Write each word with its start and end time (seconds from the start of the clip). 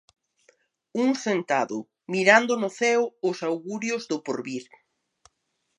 Un 1.03 1.09
sentado, 1.25 1.77
mirando 2.13 2.53
no 2.61 2.69
ceo 2.79 3.03
os 3.29 3.37
augurios 3.49 4.03
do 4.09 4.17
porvir. 4.25 4.65